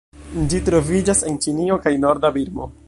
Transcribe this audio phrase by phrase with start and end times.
[0.53, 2.75] Ĝi troviĝas en Ĉinio kaj norda Birmo.